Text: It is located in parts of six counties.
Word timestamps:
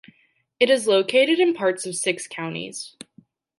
It 0.59 0.71
is 0.71 0.87
located 0.87 1.39
in 1.39 1.53
parts 1.53 1.85
of 1.85 1.95
six 1.95 2.25
counties. 2.27 2.95